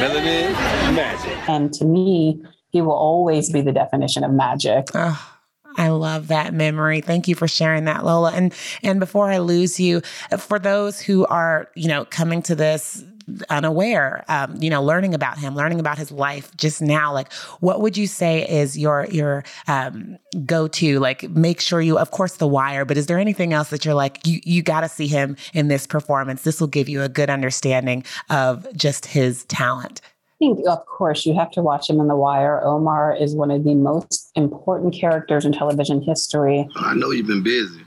Melanin 0.00 0.52
magic. 0.94 1.48
And 1.48 1.70
to 1.74 1.84
me, 1.84 2.42
he 2.70 2.80
will 2.80 2.92
always 2.92 3.52
be 3.52 3.60
the 3.60 3.72
definition 3.72 4.24
of 4.24 4.30
magic. 4.30 4.86
Oh, 4.94 5.32
I 5.76 5.88
love 5.88 6.28
that 6.28 6.52
memory. 6.52 7.00
Thank 7.00 7.28
you 7.28 7.34
for 7.34 7.48
sharing 7.48 7.84
that, 7.84 8.04
Lola. 8.04 8.32
And 8.32 8.54
and 8.82 9.00
before 9.00 9.30
I 9.30 9.38
lose 9.38 9.78
you, 9.78 10.00
for 10.38 10.58
those 10.58 11.00
who 11.00 11.26
are 11.26 11.68
you 11.74 11.88
know 11.88 12.04
coming 12.06 12.42
to 12.42 12.54
this 12.54 13.04
unaware, 13.50 14.24
um, 14.28 14.60
you 14.60 14.70
know, 14.70 14.82
learning 14.82 15.14
about 15.14 15.38
him, 15.38 15.54
learning 15.54 15.80
about 15.80 15.98
his 15.98 16.10
life 16.10 16.54
just 16.56 16.82
now, 16.82 17.12
like 17.12 17.32
what 17.60 17.80
would 17.80 17.96
you 17.96 18.06
say 18.06 18.48
is 18.48 18.78
your 18.78 19.06
your 19.10 19.44
um, 19.68 20.18
go 20.44 20.68
to? 20.68 20.98
Like, 20.98 21.28
make 21.30 21.60
sure 21.60 21.80
you, 21.80 21.98
of 21.98 22.10
course, 22.10 22.36
The 22.36 22.46
Wire, 22.46 22.84
but 22.84 22.96
is 22.96 23.06
there 23.06 23.18
anything 23.18 23.52
else 23.52 23.70
that 23.70 23.84
you're 23.84 23.94
like 23.94 24.26
you 24.26 24.40
you 24.44 24.62
got 24.62 24.80
to 24.80 24.88
see 24.88 25.06
him 25.06 25.36
in 25.52 25.68
this 25.68 25.86
performance? 25.86 26.42
This 26.42 26.60
will 26.60 26.68
give 26.68 26.88
you 26.88 27.02
a 27.02 27.08
good 27.08 27.30
understanding 27.30 28.04
of 28.30 28.66
just 28.76 29.06
his 29.06 29.44
talent. 29.46 30.00
I 30.04 30.46
think, 30.46 30.66
of 30.68 30.84
course, 30.86 31.24
you 31.24 31.34
have 31.34 31.52
to 31.52 31.62
watch 31.62 31.88
him 31.88 32.00
in 32.00 32.08
The 32.08 32.16
Wire. 32.16 32.60
Omar 32.64 33.14
is 33.14 33.36
one 33.36 33.52
of 33.52 33.62
the 33.62 33.74
most 33.74 34.30
important 34.34 34.92
characters 34.92 35.44
in 35.44 35.52
television 35.52 36.02
history. 36.02 36.68
I 36.76 36.94
know 36.94 37.12
you've 37.12 37.28
been 37.28 37.44
busy. 37.44 37.82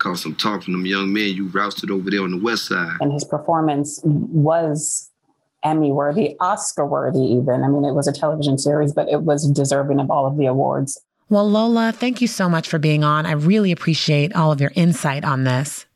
Caught 0.00 0.18
some 0.18 0.34
talk 0.34 0.62
from 0.64 0.72
them 0.72 0.86
young 0.86 1.12
men 1.12 1.28
you 1.34 1.46
rousted 1.48 1.90
over 1.90 2.10
there 2.10 2.22
on 2.22 2.32
the 2.32 2.42
west 2.42 2.66
side. 2.66 2.96
and 3.00 3.12
his 3.12 3.24
performance 3.24 4.00
was 4.02 5.10
Emmy 5.62 5.92
worthy, 5.92 6.36
Oscar 6.40 6.86
worthy, 6.86 7.20
even. 7.20 7.62
I 7.62 7.68
mean, 7.68 7.84
it 7.84 7.92
was 7.92 8.08
a 8.08 8.12
television 8.12 8.56
series, 8.58 8.92
but 8.92 9.08
it 9.08 9.22
was 9.22 9.48
deserving 9.50 10.00
of 10.00 10.10
all 10.10 10.26
of 10.26 10.36
the 10.38 10.46
awards. 10.46 11.00
Well, 11.28 11.48
Lola, 11.48 11.92
thank 11.92 12.20
you 12.20 12.26
so 12.26 12.48
much 12.48 12.66
for 12.68 12.78
being 12.78 13.04
on. 13.04 13.26
I 13.26 13.32
really 13.32 13.70
appreciate 13.70 14.34
all 14.34 14.50
of 14.50 14.60
your 14.60 14.72
insight 14.74 15.24
on 15.24 15.44
this. 15.44 15.86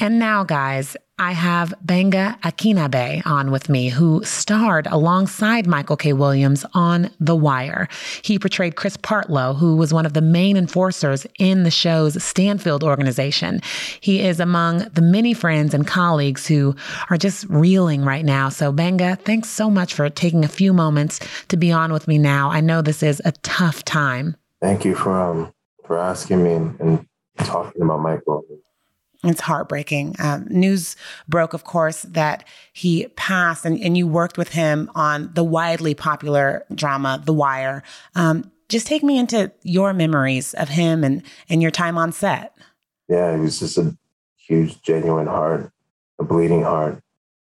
And 0.00 0.18
now, 0.18 0.44
guys, 0.44 0.96
I 1.22 1.30
have 1.34 1.72
Benga 1.80 2.36
Akinnagbe 2.42 3.24
on 3.24 3.52
with 3.52 3.68
me, 3.68 3.90
who 3.90 4.24
starred 4.24 4.88
alongside 4.88 5.68
Michael 5.68 5.96
K. 5.96 6.12
Williams 6.12 6.66
on 6.74 7.10
The 7.20 7.36
Wire. 7.36 7.86
He 8.22 8.40
portrayed 8.40 8.74
Chris 8.74 8.96
Partlow, 8.96 9.56
who 9.56 9.76
was 9.76 9.94
one 9.94 10.04
of 10.04 10.14
the 10.14 10.20
main 10.20 10.56
enforcers 10.56 11.24
in 11.38 11.62
the 11.62 11.70
show's 11.70 12.20
Stanfield 12.20 12.82
organization. 12.82 13.60
He 14.00 14.20
is 14.20 14.40
among 14.40 14.78
the 14.94 15.00
many 15.00 15.32
friends 15.32 15.74
and 15.74 15.86
colleagues 15.86 16.44
who 16.44 16.74
are 17.08 17.16
just 17.16 17.44
reeling 17.44 18.04
right 18.04 18.24
now. 18.24 18.48
So, 18.48 18.72
Benga, 18.72 19.14
thanks 19.14 19.48
so 19.48 19.70
much 19.70 19.94
for 19.94 20.10
taking 20.10 20.44
a 20.44 20.48
few 20.48 20.72
moments 20.72 21.20
to 21.50 21.56
be 21.56 21.70
on 21.70 21.92
with 21.92 22.08
me 22.08 22.18
now. 22.18 22.50
I 22.50 22.60
know 22.60 22.82
this 22.82 23.00
is 23.00 23.22
a 23.24 23.30
tough 23.44 23.84
time. 23.84 24.36
Thank 24.60 24.84
you 24.84 24.96
for 24.96 25.12
um 25.12 25.54
for 25.84 25.98
asking 25.98 26.42
me 26.42 26.54
and, 26.54 26.80
and 26.80 27.06
talking 27.38 27.82
about 27.82 28.00
Michael. 28.00 28.44
It's 29.24 29.40
heartbreaking. 29.40 30.16
Um, 30.18 30.46
news 30.50 30.96
broke, 31.28 31.54
of 31.54 31.62
course, 31.64 32.02
that 32.02 32.44
he 32.72 33.06
passed, 33.16 33.64
and, 33.64 33.80
and 33.80 33.96
you 33.96 34.08
worked 34.08 34.36
with 34.36 34.48
him 34.48 34.90
on 34.94 35.30
the 35.34 35.44
widely 35.44 35.94
popular 35.94 36.64
drama, 36.74 37.22
The 37.24 37.32
Wire. 37.32 37.84
Um, 38.16 38.50
just 38.68 38.86
take 38.86 39.04
me 39.04 39.18
into 39.18 39.52
your 39.62 39.92
memories 39.92 40.54
of 40.54 40.70
him 40.70 41.04
and, 41.04 41.22
and 41.48 41.62
your 41.62 41.70
time 41.70 41.96
on 41.96 42.10
set. 42.10 42.56
Yeah, 43.08 43.34
he 43.36 43.40
was 43.42 43.60
just 43.60 43.78
a 43.78 43.96
huge, 44.36 44.82
genuine 44.82 45.26
heart, 45.26 45.70
a 46.18 46.24
bleeding 46.24 46.62
heart, 46.62 47.00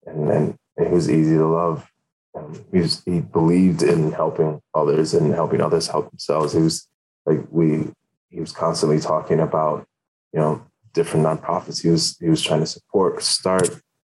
and 0.07 0.31
and, 0.31 0.59
he 0.79 0.93
was 0.93 1.11
easy 1.11 1.35
to 1.37 1.47
love. 1.47 1.91
Um, 2.35 2.63
he 2.71 2.81
was 2.81 3.03
he 3.07 3.21
believed 3.21 3.83
in 3.83 4.13
helping 4.13 4.61
others 4.75 5.15
and 5.15 5.33
helping 5.33 5.63
others 5.63 5.89
help 5.89 6.11
themselves. 6.11 6.53
He 6.53 6.61
was 6.61 6.87
like 7.25 7.41
we 7.51 7.89
he 8.29 8.41
was 8.41 8.53
constantly 8.53 9.01
talking 9.01 9.41
about 9.41 9.87
you 10.35 10.41
know 10.41 10.63
different 10.97 11.27
nonprofits 11.27 11.83
he 11.83 11.91
was 11.91 12.17
he 12.19 12.29
was 12.29 12.43
trying 12.43 12.61
to 12.61 12.67
support 12.67 13.23
start 13.23 13.69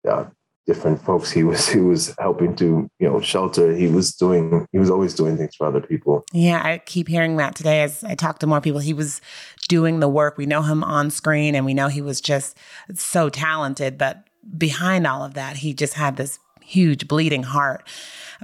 uh, 0.09 0.25
different 0.67 1.01
folks 1.03 1.31
he 1.31 1.43
was 1.43 1.69
he 1.77 1.81
was 1.81 2.15
helping 2.19 2.55
to 2.57 2.89
you 2.99 3.09
know 3.09 3.21
shelter. 3.21 3.75
He 3.75 3.89
was 3.89 4.15
doing 4.15 4.67
he 4.71 4.79
was 4.79 4.91
always 4.91 5.15
doing 5.15 5.37
things 5.37 5.55
for 5.57 5.67
other 5.67 5.81
people. 5.81 6.25
Yeah 6.33 6.61
i 6.63 6.79
keep 6.79 7.09
hearing 7.09 7.37
that 7.37 7.55
today 7.55 7.83
as 7.83 8.05
i 8.05 8.15
talk 8.15 8.39
to 8.41 8.47
more 8.47 8.61
people. 8.61 8.81
He 8.81 8.95
was 8.95 9.21
doing 9.69 10.01
the 10.01 10.09
work. 10.09 10.37
We 10.37 10.47
know 10.47 10.63
him 10.63 10.85
on 10.85 11.11
screen 11.11 11.55
and 11.55 11.65
we 11.65 11.75
know 11.75 11.89
he 11.89 12.03
was 12.03 12.21
just 12.21 12.57
so 12.95 13.29
talented 13.29 13.99
but 13.99 14.29
behind 14.59 15.07
all 15.07 15.25
of 15.25 15.35
that 15.35 15.57
he 15.57 15.73
just 15.73 15.95
had 15.95 16.17
this 16.17 16.39
huge 16.65 17.07
bleeding 17.07 17.43
heart 17.43 17.89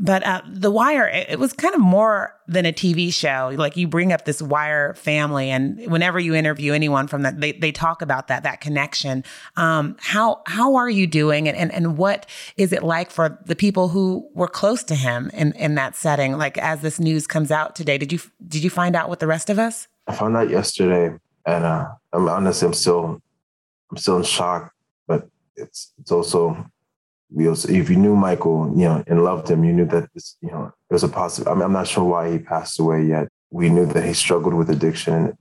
but 0.00 0.24
uh, 0.24 0.40
The 0.46 0.70
Wire, 0.70 1.06
it, 1.06 1.30
it, 1.30 1.38
was 1.38 1.52
kind 1.52 1.74
of 1.74 1.80
more 1.80 2.34
than 2.48 2.64
a 2.64 2.72
TV 2.72 3.12
show. 3.12 3.52
Like 3.56 3.76
you 3.76 3.86
bring 3.86 4.12
up 4.12 4.24
this 4.24 4.40
Wire 4.40 4.94
family, 4.94 5.50
and 5.50 5.78
whenever 5.90 6.18
you 6.18 6.34
interview 6.34 6.72
anyone 6.72 7.06
from 7.06 7.22
that, 7.22 7.40
they, 7.40 7.52
they 7.52 7.70
talk 7.70 8.00
about 8.00 8.28
that 8.28 8.42
that 8.44 8.60
connection. 8.60 9.24
Um, 9.56 9.96
how 10.00 10.42
how 10.46 10.76
are 10.76 10.88
you 10.88 11.06
doing, 11.06 11.48
and, 11.48 11.56
and 11.56 11.72
and 11.72 11.98
what 11.98 12.26
is 12.56 12.72
it 12.72 12.82
like 12.82 13.10
for 13.10 13.38
the 13.44 13.56
people 13.56 13.88
who 13.88 14.28
were 14.34 14.48
close 14.48 14.82
to 14.84 14.94
him 14.94 15.30
in 15.34 15.52
in 15.52 15.74
that 15.74 15.96
setting? 15.96 16.38
Like 16.38 16.56
as 16.58 16.80
this 16.80 16.98
news 16.98 17.26
comes 17.26 17.50
out 17.50 17.76
today, 17.76 17.98
did 17.98 18.12
you 18.12 18.20
did 18.46 18.64
you 18.64 18.70
find 18.70 18.96
out 18.96 19.10
with 19.10 19.18
the 19.18 19.26
rest 19.26 19.50
of 19.50 19.58
us? 19.58 19.86
I 20.06 20.14
found 20.14 20.36
out 20.36 20.48
yesterday, 20.48 21.16
and 21.44 21.64
uh, 21.64 21.88
I'm 22.12 22.28
honestly 22.28 22.66
I'm 22.66 22.74
still 22.74 23.20
I'm 23.90 23.96
still 23.96 24.16
in 24.16 24.22
shock, 24.22 24.72
but 25.06 25.28
it's 25.56 25.92
it's 25.98 26.10
also 26.10 26.64
we 27.32 27.48
also, 27.48 27.68
if 27.68 27.88
you 27.88 27.96
knew 27.96 28.16
Michael, 28.16 28.72
you 28.76 28.84
know, 28.84 29.04
and 29.06 29.22
loved 29.22 29.48
him, 29.48 29.64
you 29.64 29.72
knew 29.72 29.86
that 29.86 30.12
this, 30.14 30.36
you 30.40 30.50
know, 30.50 30.72
it 30.88 30.92
was 30.92 31.04
a 31.04 31.08
possible. 31.08 31.50
I 31.50 31.54
mean, 31.54 31.62
I'm 31.62 31.72
not 31.72 31.86
sure 31.86 32.04
why 32.04 32.30
he 32.32 32.38
passed 32.38 32.80
away 32.80 33.04
yet. 33.04 33.28
We 33.50 33.68
knew 33.68 33.86
that 33.86 34.04
he 34.04 34.14
struggled 34.14 34.54
with 34.54 34.70
addiction. 34.70 35.36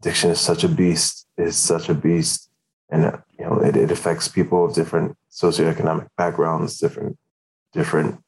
Addiction 0.00 0.30
is 0.30 0.40
such 0.40 0.64
a 0.64 0.68
beast. 0.68 1.26
It's 1.36 1.56
such 1.56 1.88
a 1.88 1.94
beast, 1.94 2.50
and 2.90 3.04
uh, 3.06 3.18
you 3.38 3.44
know, 3.44 3.58
it, 3.60 3.76
it 3.76 3.90
affects 3.90 4.28
people 4.28 4.64
of 4.64 4.74
different 4.74 5.16
socioeconomic 5.30 6.08
backgrounds, 6.16 6.78
different, 6.78 7.18
different, 7.72 8.22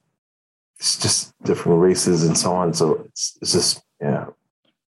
it's 0.78 1.00
just 1.00 1.32
different 1.42 1.80
races 1.80 2.24
and 2.24 2.36
so 2.36 2.52
on. 2.54 2.72
So 2.72 3.02
it's, 3.06 3.36
it's 3.42 3.52
just, 3.52 3.82
yeah, 4.00 4.26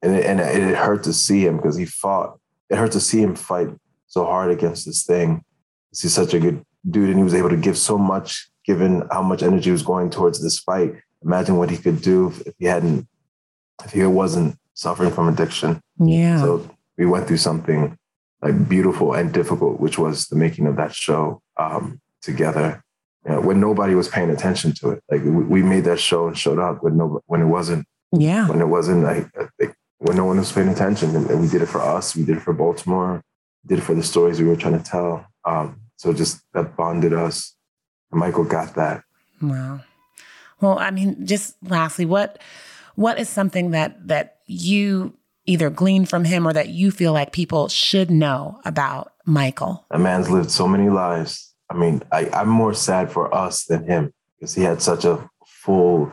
and 0.02 0.14
it, 0.14 0.26
and 0.26 0.40
it 0.40 0.76
hurt 0.76 1.02
to 1.04 1.12
see 1.12 1.46
him 1.46 1.56
because 1.56 1.76
he 1.76 1.86
fought. 1.86 2.38
It 2.68 2.76
hurt 2.76 2.92
to 2.92 3.00
see 3.00 3.20
him 3.20 3.34
fight 3.34 3.68
so 4.06 4.24
hard 4.24 4.50
against 4.50 4.86
this 4.86 5.04
thing. 5.04 5.42
He's 5.90 6.12
such 6.12 6.34
a 6.34 6.38
good 6.38 6.64
dude 6.88 7.08
and 7.08 7.18
he 7.18 7.24
was 7.24 7.34
able 7.34 7.50
to 7.50 7.56
give 7.56 7.76
so 7.76 7.98
much 7.98 8.48
given 8.64 9.06
how 9.10 9.22
much 9.22 9.42
energy 9.42 9.70
was 9.70 9.82
going 9.82 10.10
towards 10.10 10.42
this 10.42 10.58
fight. 10.58 10.94
Imagine 11.24 11.56
what 11.56 11.70
he 11.70 11.76
could 11.76 12.00
do 12.00 12.32
if 12.46 12.54
he 12.58 12.66
hadn't, 12.66 13.06
if 13.84 13.92
he 13.92 14.04
wasn't 14.04 14.56
suffering 14.74 15.10
from 15.10 15.28
addiction. 15.28 15.80
Yeah. 15.98 16.40
So 16.40 16.70
we 16.96 17.06
went 17.06 17.26
through 17.26 17.38
something 17.38 17.98
like 18.42 18.68
beautiful 18.68 19.14
and 19.14 19.32
difficult, 19.32 19.80
which 19.80 19.98
was 19.98 20.28
the 20.28 20.36
making 20.36 20.66
of 20.66 20.76
that 20.76 20.94
show 20.94 21.42
um, 21.56 22.00
together. 22.22 22.82
You 23.26 23.32
know, 23.32 23.40
when 23.42 23.60
nobody 23.60 23.94
was 23.94 24.08
paying 24.08 24.30
attention 24.30 24.72
to 24.76 24.90
it, 24.90 25.02
like 25.10 25.22
we, 25.22 25.30
we 25.30 25.62
made 25.62 25.84
that 25.84 26.00
show 26.00 26.28
and 26.28 26.38
showed 26.38 26.58
up 26.58 26.82
when 26.82 26.96
no, 26.96 27.20
when 27.26 27.42
it 27.42 27.46
wasn't, 27.46 27.86
yeah, 28.12 28.48
when 28.48 28.60
it 28.60 28.68
wasn't 28.68 29.04
like, 29.04 29.28
like 29.60 29.74
when 29.98 30.16
no 30.16 30.24
one 30.24 30.38
was 30.38 30.52
paying 30.52 30.68
attention, 30.68 31.14
and, 31.14 31.28
and, 31.28 31.40
we 31.40 31.48
did 31.48 31.60
it 31.60 31.66
for 31.66 31.82
us, 31.82 32.16
we 32.16 32.24
did 32.24 32.38
it 32.38 32.42
for 32.42 32.54
Baltimore, 32.54 33.22
did 33.66 33.78
it 33.78 33.82
for 33.82 33.94
the 33.94 34.02
stories 34.02 34.40
we 34.40 34.48
were 34.48 34.56
trying 34.56 34.78
to 34.78 34.84
tell. 34.84 35.26
Um, 35.44 35.82
so 36.00 36.14
just 36.14 36.40
that 36.54 36.76
bonded 36.78 37.12
us. 37.12 37.54
Michael 38.10 38.44
got 38.44 38.74
that. 38.74 39.04
Wow. 39.42 39.80
Well, 40.58 40.78
I 40.78 40.90
mean, 40.90 41.26
just 41.26 41.56
lastly, 41.62 42.06
what 42.06 42.38
what 42.94 43.18
is 43.18 43.28
something 43.28 43.72
that 43.72 44.08
that 44.08 44.38
you 44.46 45.18
either 45.44 45.68
glean 45.68 46.06
from 46.06 46.24
him 46.24 46.48
or 46.48 46.54
that 46.54 46.70
you 46.70 46.90
feel 46.90 47.12
like 47.12 47.32
people 47.32 47.68
should 47.68 48.10
know 48.10 48.62
about 48.64 49.12
Michael? 49.26 49.84
A 49.90 49.98
man's 49.98 50.30
lived 50.30 50.50
so 50.50 50.66
many 50.66 50.88
lives. 50.88 51.54
I 51.68 51.74
mean, 51.74 52.02
I, 52.10 52.30
I'm 52.30 52.48
more 52.48 52.72
sad 52.72 53.12
for 53.12 53.32
us 53.34 53.66
than 53.66 53.84
him 53.84 54.14
because 54.38 54.54
he 54.54 54.62
had 54.62 54.80
such 54.80 55.04
a 55.04 55.28
full, 55.44 56.10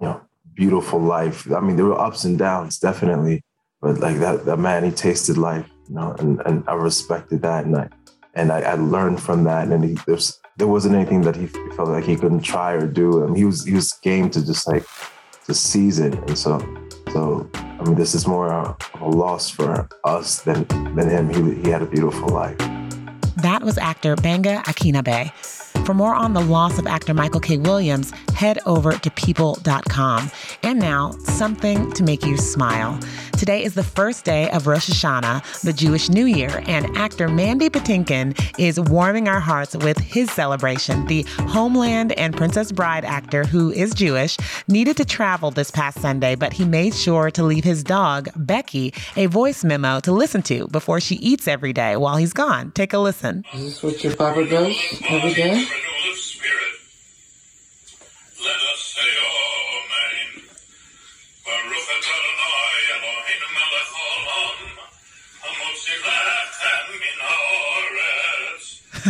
you 0.00 0.06
know, 0.06 0.22
beautiful 0.54 1.00
life. 1.00 1.52
I 1.52 1.60
mean, 1.60 1.76
there 1.76 1.84
were 1.84 2.00
ups 2.00 2.24
and 2.24 2.38
downs, 2.38 2.78
definitely, 2.78 3.44
but 3.82 3.98
like 3.98 4.16
that, 4.20 4.46
that 4.46 4.58
man, 4.58 4.84
he 4.84 4.90
tasted 4.90 5.36
life, 5.36 5.68
you 5.86 5.96
know, 5.96 6.16
and, 6.18 6.40
and 6.46 6.64
I 6.66 6.74
respected 6.74 7.42
that. 7.42 7.66
And 7.66 7.76
I, 7.76 7.88
and 8.34 8.52
I, 8.52 8.60
I 8.60 8.74
learned 8.74 9.20
from 9.22 9.44
that. 9.44 9.68
And 9.68 9.84
he, 9.84 9.98
there's 10.06 10.40
there 10.56 10.68
wasn't 10.68 10.94
anything 10.94 11.22
that 11.22 11.36
he 11.36 11.46
felt 11.46 11.88
like 11.88 12.04
he 12.04 12.16
couldn't 12.16 12.40
try 12.40 12.72
or 12.72 12.86
do. 12.86 13.24
And 13.24 13.36
he 13.36 13.44
was 13.44 13.64
he 13.64 13.74
was 13.74 13.92
game 14.02 14.30
to 14.30 14.44
just 14.44 14.66
like 14.66 14.84
to 15.46 15.54
seize 15.54 15.98
it. 15.98 16.14
And 16.14 16.38
so 16.38 16.58
so 17.12 17.48
I 17.54 17.84
mean, 17.84 17.94
this 17.94 18.14
is 18.14 18.26
more 18.26 18.48
a, 18.48 18.76
a 19.00 19.08
loss 19.08 19.50
for 19.50 19.88
us 20.04 20.42
than 20.42 20.64
than 20.94 21.08
him. 21.08 21.28
He 21.30 21.62
he 21.62 21.70
had 21.70 21.82
a 21.82 21.86
beautiful 21.86 22.28
life. 22.28 22.58
That 23.36 23.62
was 23.62 23.78
actor 23.78 24.16
Gbenga 24.16 24.64
Akinnagbe. 24.64 25.32
For 25.86 25.94
more 25.94 26.14
on 26.14 26.34
the 26.34 26.40
loss 26.40 26.78
of 26.78 26.86
actor 26.86 27.14
Michael 27.14 27.40
K. 27.40 27.56
Williams, 27.56 28.12
head 28.34 28.58
over 28.66 28.92
to 28.92 29.10
people.com. 29.10 30.30
And 30.62 30.78
now, 30.78 31.12
something 31.24 31.90
to 31.92 32.04
make 32.04 32.24
you 32.24 32.36
smile. 32.36 33.00
Today 33.40 33.64
is 33.64 33.72
the 33.72 33.82
first 33.82 34.26
day 34.26 34.50
of 34.50 34.66
Rosh 34.66 34.90
Hashanah, 34.90 35.62
the 35.62 35.72
Jewish 35.72 36.10
New 36.10 36.26
Year, 36.26 36.62
and 36.66 36.94
actor 36.94 37.26
Mandy 37.26 37.70
Patinkin 37.70 38.38
is 38.58 38.78
warming 38.78 39.28
our 39.28 39.40
hearts 39.40 39.74
with 39.74 39.96
his 39.96 40.30
celebration. 40.30 41.06
The 41.06 41.22
Homeland 41.48 42.12
and 42.18 42.36
Princess 42.36 42.70
Bride 42.70 43.06
actor, 43.06 43.44
who 43.44 43.70
is 43.70 43.94
Jewish, 43.94 44.36
needed 44.68 44.98
to 44.98 45.06
travel 45.06 45.50
this 45.50 45.70
past 45.70 46.02
Sunday, 46.02 46.34
but 46.34 46.52
he 46.52 46.66
made 46.66 46.94
sure 46.94 47.30
to 47.30 47.42
leave 47.42 47.64
his 47.64 47.82
dog, 47.82 48.28
Becky, 48.36 48.92
a 49.16 49.24
voice 49.24 49.64
memo 49.64 50.00
to 50.00 50.12
listen 50.12 50.42
to 50.42 50.68
before 50.68 51.00
she 51.00 51.14
eats 51.14 51.48
every 51.48 51.72
day 51.72 51.96
while 51.96 52.18
he's 52.18 52.34
gone. 52.34 52.72
Take 52.72 52.92
a 52.92 52.98
listen. 52.98 53.46
Is 53.54 53.64
this 53.64 53.82
what 53.82 54.04
your 54.04 54.14
papa 54.16 54.46
does 54.46 54.76
every 55.08 55.32
day? 55.32 55.66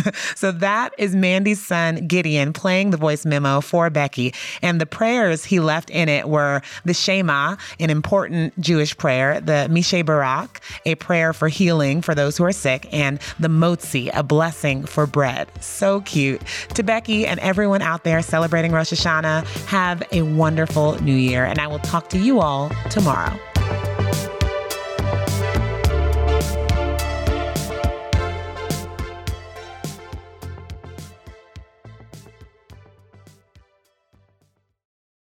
so 0.35 0.51
that 0.51 0.93
is 0.97 1.15
Mandy's 1.15 1.65
son, 1.65 2.07
Gideon, 2.07 2.53
playing 2.53 2.91
the 2.91 2.97
voice 2.97 3.25
memo 3.25 3.61
for 3.61 3.89
Becky. 3.89 4.33
And 4.61 4.79
the 4.79 4.85
prayers 4.85 5.45
he 5.45 5.59
left 5.59 5.89
in 5.89 6.09
it 6.09 6.29
were 6.29 6.61
the 6.85 6.93
Shema, 6.93 7.55
an 7.79 7.89
important 7.89 8.59
Jewish 8.59 8.97
prayer, 8.97 9.41
the 9.41 9.67
Mi 9.69 9.81
Sheberach, 9.81 10.61
a 10.85 10.95
prayer 10.95 11.33
for 11.33 11.47
healing 11.47 12.01
for 12.01 12.15
those 12.15 12.37
who 12.37 12.43
are 12.43 12.51
sick, 12.51 12.87
and 12.91 13.19
the 13.39 13.47
Motzi, 13.47 14.09
a 14.13 14.23
blessing 14.23 14.85
for 14.85 15.05
bread. 15.05 15.49
So 15.61 16.01
cute. 16.01 16.41
To 16.75 16.83
Becky 16.83 17.25
and 17.25 17.39
everyone 17.39 17.81
out 17.81 18.03
there 18.03 18.21
celebrating 18.21 18.71
Rosh 18.71 18.93
Hashanah, 18.93 19.45
have 19.67 20.03
a 20.11 20.21
wonderful 20.21 21.01
new 21.01 21.15
year. 21.15 21.45
And 21.45 21.59
I 21.59 21.67
will 21.67 21.79
talk 21.79 22.09
to 22.09 22.19
you 22.19 22.39
all 22.39 22.71
tomorrow. 22.89 23.37